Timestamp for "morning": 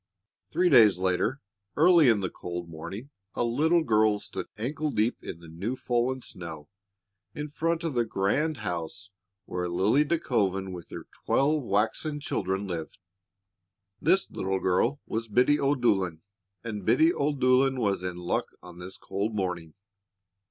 2.67-3.11, 19.35-19.75